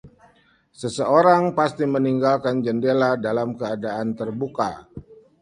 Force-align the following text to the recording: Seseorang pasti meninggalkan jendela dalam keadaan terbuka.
Seseorang 0.81 1.43
pasti 1.59 1.83
meninggalkan 1.95 2.55
jendela 2.65 3.11
dalam 3.25 3.49
keadaan 3.59 4.07
terbuka. 4.19 4.71